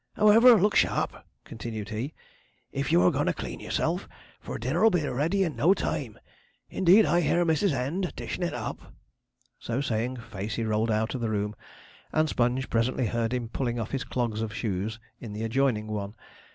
However, 0.15 0.55
look 0.59 0.73
sharp,' 0.73 1.27
continued 1.43 1.89
he, 1.89 2.15
'if 2.71 2.91
you 2.91 3.03
are 3.03 3.11
goin' 3.11 3.27
to 3.27 3.33
clean 3.33 3.59
yourself; 3.59 4.09
for 4.39 4.57
dinner 4.57 4.83
'll 4.83 4.89
be 4.89 5.05
ready 5.07 5.43
in 5.43 5.55
no 5.55 5.75
time, 5.75 6.17
indeed, 6.71 7.05
I 7.05 7.21
hear 7.21 7.45
Mrs. 7.45 7.71
End 7.71 8.11
dishin' 8.15 8.41
it 8.41 8.55
up.' 8.55 8.95
So 9.59 9.79
saying, 9.79 10.17
Facey 10.17 10.63
rolled 10.63 10.89
out 10.89 11.13
of 11.13 11.21
the 11.21 11.29
room, 11.29 11.55
and 12.11 12.27
Sponge 12.27 12.67
presently 12.67 13.05
heard 13.05 13.31
him 13.31 13.47
pulling 13.47 13.79
off 13.79 13.91
his 13.91 14.03
clogs 14.03 14.41
of 14.41 14.55
shoes 14.55 14.99
in 15.19 15.33
the 15.33 15.43
adjoining 15.43 15.85
one. 15.85 16.15